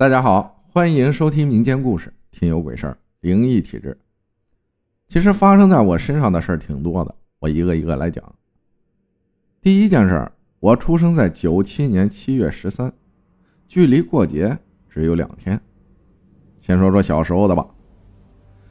[0.00, 3.98] 大家好，欢迎收听民间故事，听有鬼事儿，灵异体质。
[5.08, 8.24] 其实发生在我身上的事儿挺多的，我一个一个来讲。
[9.60, 10.30] 第一件事，
[10.60, 12.92] 我出生在九七年七月十三，
[13.66, 14.56] 距离过节
[14.88, 15.60] 只有两天。
[16.60, 17.66] 先说说小时候的吧。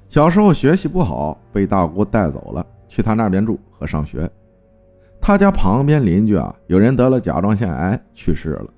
[0.07, 4.31] 小时候学习不好，被大姑带走了，去她那边住和上学。
[5.19, 8.73] 他家旁边邻居啊，有人得了甲状腺癌去世了，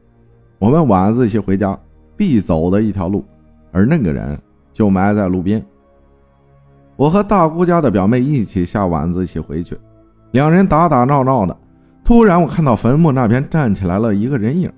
[0.57, 1.79] 我们晚自习回家。
[2.20, 3.23] 必走的一条路，
[3.71, 4.37] 而那个人
[4.73, 5.65] 就埋在路边。
[6.97, 9.79] 我和大姑家的表妹一起下晚自习回去，
[10.32, 11.55] 两人打打闹闹的。
[12.04, 14.69] 突然，我看到坟墓那边站起来了一个人影，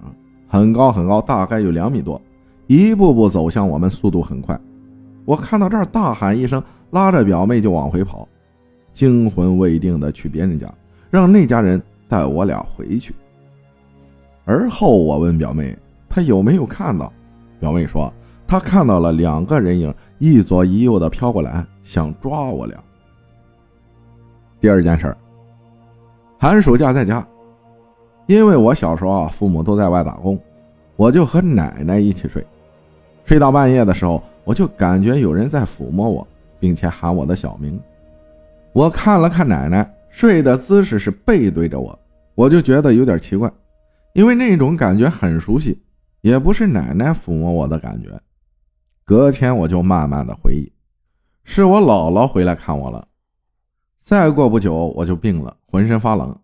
[0.47, 2.21] 很高很高，大概有两米多，
[2.67, 4.55] 一步步走向我们，速度很快。
[5.25, 6.61] 我看到这儿，大喊一声，
[6.91, 8.27] 拉着表妹就往回跑，
[8.93, 10.71] 惊魂未定的去别人家，
[11.09, 13.15] 让那家人带我俩回去。
[14.45, 15.75] 而后，我问表妹，
[16.07, 17.11] 她有没有看到？
[17.61, 18.11] 表妹说
[18.47, 22.77] ：“她看到了两个人影，一左一右的飘过来，想抓我俩。”
[24.59, 25.17] 第二件事儿，
[26.39, 27.25] 寒暑假在家，
[28.25, 30.37] 因为我小时候啊，父母都在外打工，
[30.95, 32.45] 我就和奶奶一起睡。
[33.25, 36.27] 睡到半夜的时候，我就感觉有人在抚摸我，
[36.59, 37.79] 并且喊我的小名。
[38.73, 41.97] 我看了看奶奶睡的姿势是背对着我，
[42.33, 43.51] 我就觉得有点奇怪，
[44.13, 45.79] 因为那种感觉很熟悉。
[46.21, 48.21] 也不是奶奶抚摸我的感觉，
[49.03, 50.71] 隔天我就慢慢的回忆，
[51.43, 53.07] 是我姥姥回来看我了。
[53.97, 56.35] 再过不久我就病了，浑身发冷，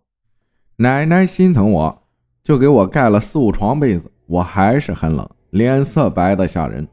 [0.76, 2.02] 奶奶心疼我，
[2.42, 6.86] 就给我盖了四五床被子，我还是很冷，脸色白的吓人。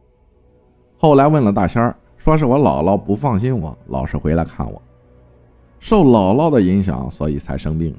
[0.97, 4.81] 后来问了大仙儿，说是我姥姥不放心我，老是回来看我，
[5.79, 7.95] 受姥姥的影响，所以才生病，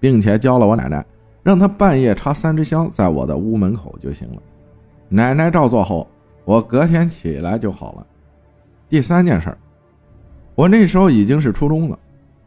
[0.00, 1.04] 并且教了我奶奶。
[1.42, 4.42] 让他半夜插三支香在我的屋门口就行了。
[5.08, 6.08] 奶奶照做后，
[6.44, 8.06] 我隔天起来就好了。
[8.88, 9.56] 第三件事，
[10.54, 11.98] 我那时候已经是初中了。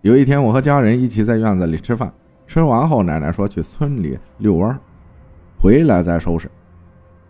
[0.02, 2.14] 有一天，我和家人一起在院子里吃饭，
[2.48, 4.80] 吃完后，奶奶说去村里遛弯，
[5.60, 6.50] 回来再收拾。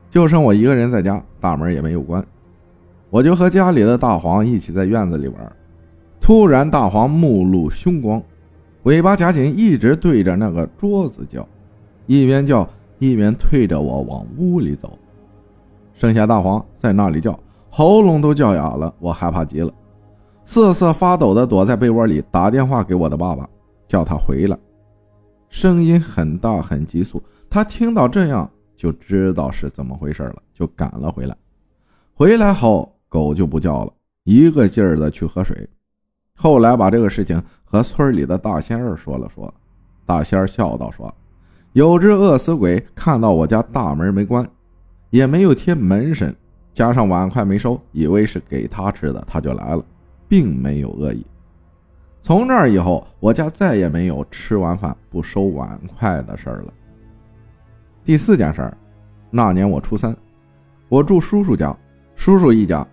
[0.10, 2.26] 就剩我一个人在家，大门也没有关，
[3.10, 5.52] 我就和家里的大黄一起在院子里玩。
[6.22, 8.22] 突然，大黄目露凶光，
[8.84, 11.48] 尾巴夹紧，一直对着那个桌子叫。
[12.06, 12.68] 一边叫
[13.00, 14.98] 一边推着我往屋里走，
[15.94, 17.38] 剩下大黄在那里叫，
[17.70, 18.94] 喉咙都叫哑了。
[19.00, 19.74] 我害怕极了，
[20.44, 23.50] 瑟瑟发抖的躲在被窝里，打电话给我的爸爸，
[23.88, 24.58] 叫他回来。
[25.50, 31.36] 声音很大很急促，他听到这样就知道是怎么回事了，就赶了回来。
[32.14, 33.94] 回来后，狗就不叫了，
[34.24, 35.68] 一个劲儿的去喝水。
[36.38, 39.54] 后来把这个事情和村里的大仙儿说了说，
[40.06, 41.14] 大仙儿笑道说。
[41.76, 44.48] 有只饿死鬼看到我家大门没关，
[45.10, 46.34] 也没有贴门神，
[46.74, 49.84] 加上碗筷没收，以为是给他吃的，他就来了，
[50.26, 51.26] 并没有恶意。
[52.22, 56.74] 从那以后，我家再也没有吃完饭不收碗筷的事儿了。
[58.06, 58.78] 第四件事儿，
[59.30, 60.16] 那年我初三，
[60.88, 61.76] 我住叔叔家，
[62.16, 62.88] 叔叔一家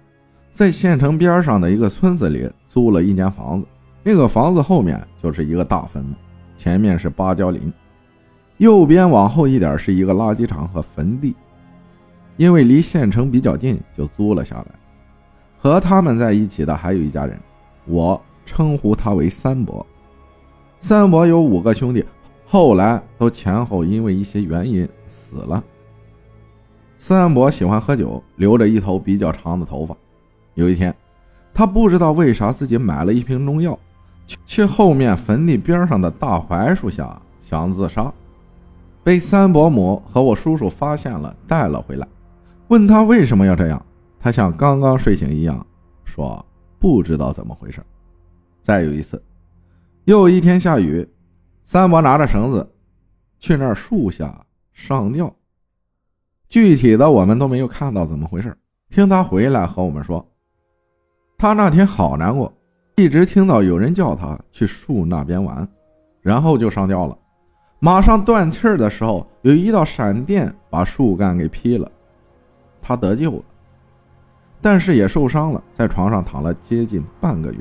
[0.50, 3.66] 在县城边上的一个村子里租了一间房子，
[4.02, 6.16] 那个房子后面就是一个大坟墓，
[6.56, 7.72] 前面是芭蕉林。
[8.62, 11.34] 右边往后一点是一个垃圾场和坟地，
[12.36, 14.66] 因为离县城比较近，就租了下来。
[15.58, 17.36] 和他们在一起的还有一家人，
[17.86, 19.84] 我称呼他为三伯。
[20.78, 22.04] 三伯有五个兄弟，
[22.46, 25.60] 后来都前后因为一些原因死了。
[26.96, 29.92] 三伯喜欢喝酒，留着一头比较长的头发。
[30.54, 30.94] 有一天，
[31.52, 33.76] 他不知道为啥自己买了一瓶农药，
[34.46, 38.12] 去后面坟地边上的大槐树下想自杀。
[39.04, 42.06] 被三伯母和我叔叔发现了，带了回来，
[42.68, 43.84] 问他为什么要这样，
[44.18, 45.66] 他像刚刚睡醒一样，
[46.04, 46.44] 说
[46.78, 47.82] 不知道怎么回事。
[48.62, 49.20] 再有一次，
[50.04, 51.08] 又一天下雨，
[51.64, 52.72] 三伯拿着绳子
[53.40, 55.34] 去那树下上吊，
[56.48, 58.56] 具体的我们都没有看到怎么回事。
[58.88, 60.24] 听他回来和我们说，
[61.36, 62.52] 他那天好难过，
[62.94, 65.66] 一直听到有人叫他去树那边玩，
[66.20, 67.18] 然后就上吊了。
[67.84, 71.90] 马上断气儿的时候，有一道闪电把树干给劈了，
[72.80, 73.42] 他得救了，
[74.60, 77.58] 但是也受伤了，在床上躺了接近半个月。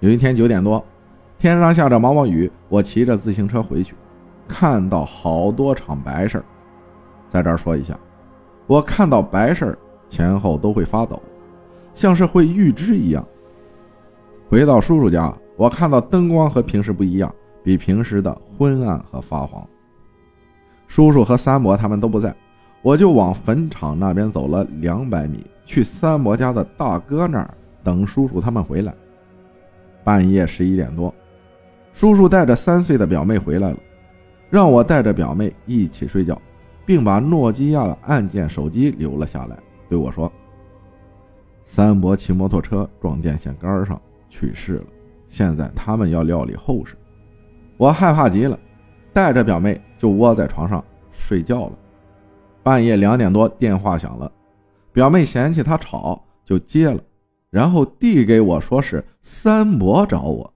[0.00, 0.82] 有一天九点多，
[1.36, 3.94] 天上下着毛毛雨，我骑着自行车回去，
[4.48, 6.44] 看到好多场白事儿。
[7.28, 7.94] 在这儿说一下，
[8.66, 9.78] 我看到白事儿
[10.08, 11.20] 前后都会发抖，
[11.92, 13.22] 像是会预知一样。
[14.48, 17.30] 回到叔叔家，我看到灯光和平时不一样。
[17.66, 19.66] 比平时的昏暗和发黄。
[20.86, 22.32] 叔叔和三伯他们都不在，
[22.80, 27.52] 我就往坟场那边走了两百米，去三伯家的大哥那儿
[27.82, 28.94] 等叔叔他们回来。
[30.04, 31.12] 半夜十一点多，
[31.92, 33.76] 叔叔带着三岁的表妹回来了，
[34.48, 36.40] 让我带着表妹一起睡觉，
[36.86, 39.58] 并把诺基亚的按键手机留了下来，
[39.88, 40.30] 对我说
[41.66, 44.84] ：“三伯骑摩托车撞电线杆上去世了，
[45.26, 46.94] 现在他们要料理后事。”
[47.76, 48.58] 我害怕极了，
[49.12, 50.82] 带着表妹就窝在床上
[51.12, 51.72] 睡觉了。
[52.62, 54.30] 半夜两点多，电话响了，
[54.92, 57.00] 表妹嫌弃他吵，就接了，
[57.50, 60.52] 然后递给我说是三伯找我。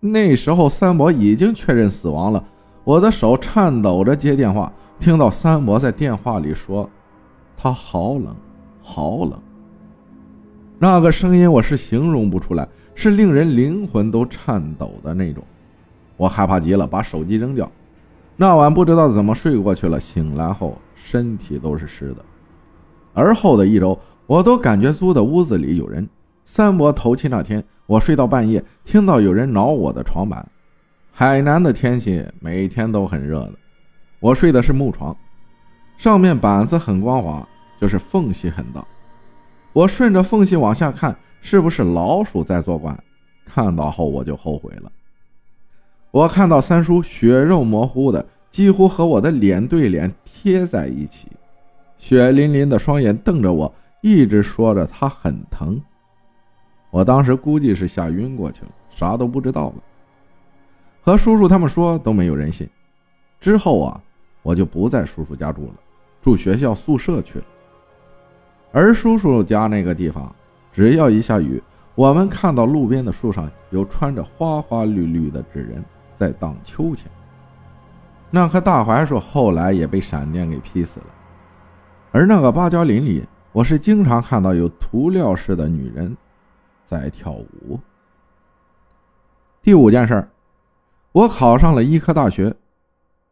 [0.00, 2.44] 那时候三伯已经确认死亡了，
[2.84, 6.88] 我的手颤抖着接电话，听到三伯在电话里说
[7.56, 8.36] ：“他好冷，
[8.80, 9.32] 好冷。”
[10.78, 15.42] 那个声音我是形容不出来，是令人灵魂都颤抖的那种。
[16.18, 17.70] 我害怕极了，把手机扔掉。
[18.36, 22.16] 那晚不知道怎么睡过去了，醒来后身体都是湿的。
[23.14, 26.06] 而后的一周，我都感觉租的屋子里有人。
[26.44, 30.46] 三伯头七那天，我睡到半夜，听到有人挠我的床板。
[31.10, 33.52] 海南的天气每天都很热的，
[34.20, 35.16] 我睡的是木床，
[35.96, 38.84] 上面板子很光滑，就是缝隙很大。
[39.72, 42.96] 我顺着缝隙往下看，是不是老鼠在作怪？
[43.44, 44.90] 看到后我就后悔了。
[46.10, 51.28] 我看到三叔血肉模糊的，几乎和我的脸对脸贴在一起，
[51.98, 55.80] 血淋淋的双眼瞪着我，一直说着他很疼。
[56.90, 59.74] 我当时估计是吓晕过去了，啥都不知道了。
[61.02, 62.68] 和叔叔他们说都没有人信。
[63.38, 64.00] 之后啊，
[64.42, 65.74] 我就不在叔叔家住了，
[66.22, 67.44] 住学校宿舍去了。
[68.72, 70.34] 而叔叔家那个地方，
[70.72, 71.62] 只要一下雨，
[71.94, 75.84] 我们看到路边的树上有穿着花花绿绿的纸人。
[76.18, 77.10] 在荡秋千。
[78.30, 81.06] 那棵大槐树后来也被闪电给劈死了，
[82.10, 86.14] 而那个芭蕉林里，我是经常看到有涂料式的女人
[86.84, 87.78] 在跳舞。
[89.62, 90.28] 第五件事儿，
[91.12, 92.54] 我考上了医科大学。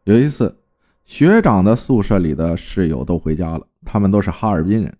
[0.05, 0.57] 有一次，
[1.03, 4.97] 学长的宿舍里的室友都回家了，他们都是哈尔滨人，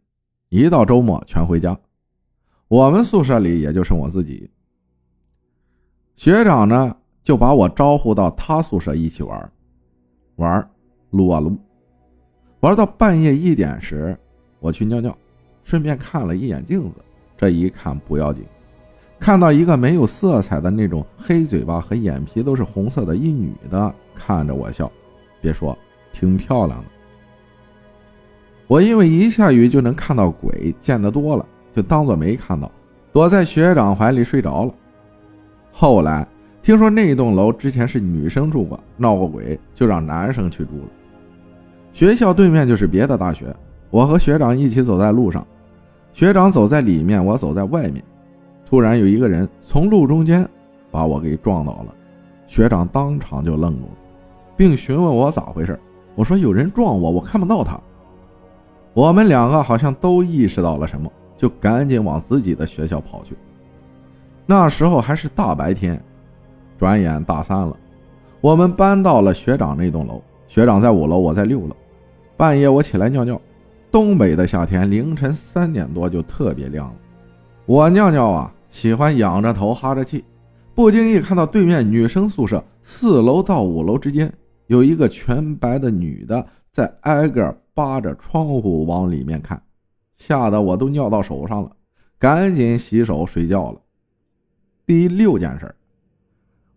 [0.50, 1.78] 一到周末全回家。
[2.68, 4.52] 我们宿舍里也就剩我自己。
[6.16, 6.97] 学长呢？
[7.28, 9.52] 就把我招呼到他宿舍一起玩，
[10.38, 10.70] 玩，
[11.10, 11.58] 撸啊撸，
[12.62, 14.18] 玩到半夜一点时，
[14.62, 15.14] 我去尿尿，
[15.66, 16.96] 顺便看了一眼镜子。
[17.36, 18.46] 这一看不要紧，
[19.20, 24.90] 看到一个没有色彩的那种黑嘴巴和眼皮都是红色的一女的看着我笑，
[25.42, 25.78] 别说，
[26.14, 26.86] 挺漂亮的。
[28.68, 32.72] 我因为一下雨就能看到鬼，见得多了，就当做没看到，
[33.12, 34.74] 躲在学长怀里睡着了。
[35.74, 36.26] 后来。
[36.62, 40.90] 听说那一栋楼之前是女生住过，闹过鬼，就让男生去住了。
[41.94, 43.56] 学校对面就是别的大学，
[43.90, 45.46] 我和学长一起走在路上，
[46.14, 48.04] 学长走在里面，我走在外面。
[48.66, 50.48] 突然有一个人从路中间
[50.92, 51.96] 把我给撞倒了，
[52.48, 53.92] 学长当场就愣住了，
[54.58, 55.80] 并询问我咋回事。
[56.16, 57.80] 我说有人撞我，我看不到他。
[58.94, 63.36] 我们两个好像都意识到了什么，就赶紧往自己的学校跑去。
[64.46, 66.04] 那时候还是大白天。
[66.78, 67.76] 转眼大三了，
[68.40, 70.22] 我们搬到了学长那栋楼。
[70.48, 71.76] 学长在五楼，我在六楼。
[72.38, 73.42] 半夜我起来尿尿，
[73.92, 76.96] 东北的夏天凌晨三点多就特别亮了。
[77.66, 80.24] 我尿尿啊，喜欢仰着头哈着气，
[80.74, 84.32] 不经意看到对面女生宿舍四楼到五楼之间
[84.68, 89.62] 有一个全白的女的在挨个扒着窗户往里面看，
[90.16, 91.72] 吓得我都尿到手上了，
[92.18, 93.82] 赶紧洗手睡觉了。
[94.86, 95.76] 第六件事儿。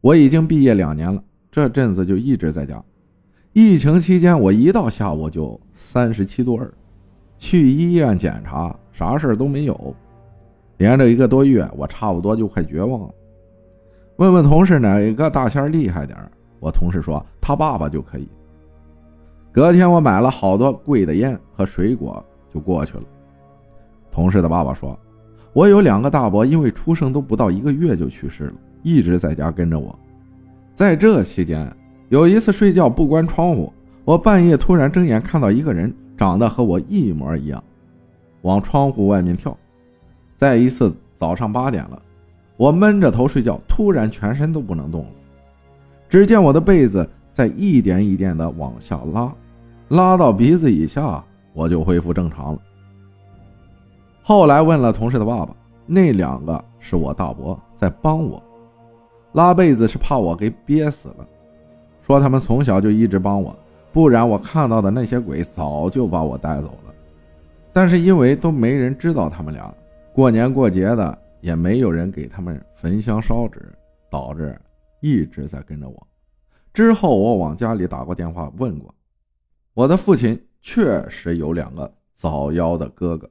[0.00, 2.83] 我已经毕业两年了，这阵子就一直在家。
[3.52, 6.73] 疫情期间，我一到下午就三十七度二，
[7.37, 9.95] 去医院检查，啥事都没有。
[10.78, 13.14] 连着一个多月，我差不多就快绝望了。
[14.16, 16.19] 问问同事哪个大仙厉害点
[16.61, 18.28] 我同事说他爸爸就可以。
[19.52, 23.02] 隔天我买了好多贵的烟和水果就过去了。
[24.11, 24.99] 同事的爸爸说，
[25.52, 28.54] 我有两个大伯，因为出生都不到一个月就去世了。
[28.82, 29.99] 一直在家跟着我，
[30.75, 31.70] 在这期间，
[32.08, 33.72] 有一次睡觉不关窗户，
[34.04, 37.62] 我半夜突然睁眼看到一个人长得和我一模一样，
[38.42, 39.56] 往窗户外面跳。
[40.37, 42.00] 再一次早上八点了，
[42.56, 45.10] 我闷着头睡觉，突然全身都不能动了，
[46.08, 49.32] 只见我的被子在一点一点的往下拉，
[49.88, 51.22] 拉到鼻子以下，
[51.52, 52.58] 我就恢复正常了。
[54.22, 55.54] 后来问了同事的爸爸，
[55.87, 58.42] 那两个是我大伯在帮我。
[59.32, 61.26] 拉被子是怕我给憋死了，
[62.02, 63.56] 说他们从小就一直帮我，
[63.92, 66.94] 不然我看到的那些鬼早就把我带走了。
[67.72, 69.72] 但是因为都没人知道他们俩，
[70.12, 73.72] 过年过节的也没有人给他们焚香烧纸，
[74.10, 74.58] 导致
[75.00, 76.06] 一直在跟着我。
[76.72, 78.92] 之后我往家里打过电话问过，
[79.75, 83.30] 我的父亲确实有两个早夭的哥哥。